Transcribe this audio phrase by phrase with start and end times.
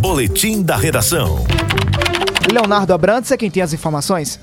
[0.00, 1.44] Boletim da Redação.
[2.50, 4.40] Leonardo Abrantes é quem tem as informações.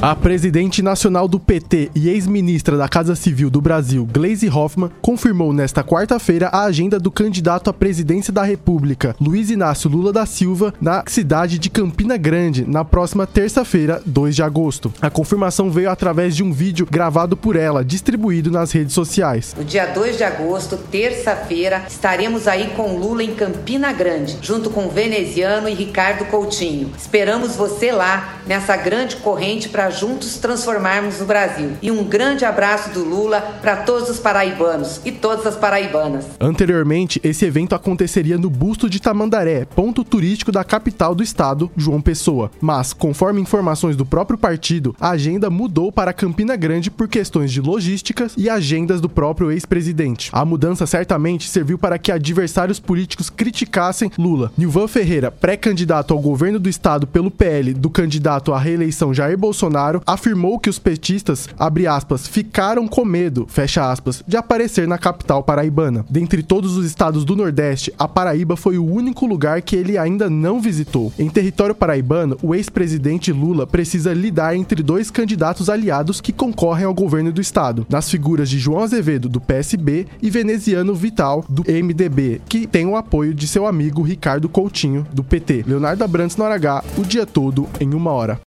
[0.00, 5.52] A presidente nacional do PT e ex-ministra da Casa Civil do Brasil, Gleisi Hoffmann, confirmou
[5.52, 10.72] nesta quarta-feira a agenda do candidato à presidência da República, Luiz Inácio Lula da Silva,
[10.80, 14.92] na cidade de Campina Grande, na próxima terça-feira, 2 de agosto.
[15.02, 19.52] A confirmação veio através de um vídeo gravado por ela, distribuído nas redes sociais.
[19.58, 24.88] No dia 2 de agosto, terça-feira, estaremos aí com Lula em Campina Grande, junto com
[24.88, 26.92] Veneziano e Ricardo Coutinho.
[26.96, 31.72] Esperamos você lá nessa grande corrente para juntos transformarmos o Brasil.
[31.82, 36.26] E um grande abraço do Lula para todos os paraibanos e todas as paraibanas.
[36.40, 42.00] Anteriormente, esse evento aconteceria no Busto de Tamandaré, ponto turístico da capital do estado, João
[42.00, 42.50] Pessoa.
[42.60, 47.60] Mas, conforme informações do próprio partido, a agenda mudou para Campina Grande por questões de
[47.60, 50.30] logísticas e agendas do próprio ex-presidente.
[50.32, 54.52] A mudança certamente serviu para que adversários políticos criticassem Lula.
[54.56, 59.77] Nilvan Ferreira, pré-candidato ao governo do estado pelo PL do candidato à reeleição Jair Bolsonaro,
[59.78, 64.98] Bolsonaro afirmou que os petistas, abre aspas, ficaram com medo, fecha aspas, de aparecer na
[64.98, 66.04] capital paraibana.
[66.10, 70.28] Dentre todos os estados do Nordeste, a Paraíba foi o único lugar que ele ainda
[70.28, 71.12] não visitou.
[71.18, 76.94] Em território paraibano, o ex-presidente Lula precisa lidar entre dois candidatos aliados que concorrem ao
[76.94, 82.40] governo do estado, nas figuras de João Azevedo, do PSB, e Veneziano Vital, do MDB,
[82.48, 85.64] que tem o apoio de seu amigo Ricardo Coutinho, do PT.
[85.66, 88.36] Leonardo Abrantes no H, o dia todo em uma hora.